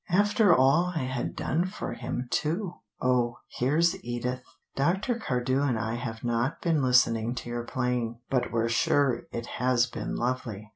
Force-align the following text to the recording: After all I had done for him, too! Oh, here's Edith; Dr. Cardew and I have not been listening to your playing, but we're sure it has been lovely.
After 0.09 0.51
all 0.57 0.93
I 0.95 1.03
had 1.03 1.35
done 1.35 1.65
for 1.65 1.93
him, 1.93 2.27
too! 2.31 2.73
Oh, 2.99 3.35
here's 3.47 4.03
Edith; 4.03 4.41
Dr. 4.75 5.13
Cardew 5.19 5.61
and 5.61 5.77
I 5.77 5.93
have 5.93 6.23
not 6.23 6.59
been 6.59 6.81
listening 6.81 7.35
to 7.35 7.49
your 7.51 7.63
playing, 7.65 8.17
but 8.27 8.51
we're 8.51 8.67
sure 8.67 9.27
it 9.31 9.45
has 9.45 9.85
been 9.85 10.15
lovely. 10.15 10.67